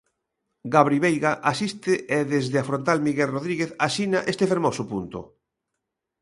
Gabri 0.73 0.97
Veiga 1.05 1.31
asiste 1.51 1.93
e 2.17 2.19
desde 2.33 2.57
a 2.59 2.67
frontal 2.69 2.97
Miguel 3.07 3.33
Rodríguez 3.35 3.71
asina 3.87 4.19
este 4.31 4.45
fermoso 4.51 4.83
punto. 4.91 5.19